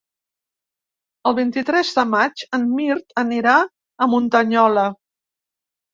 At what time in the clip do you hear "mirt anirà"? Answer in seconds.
2.79-3.55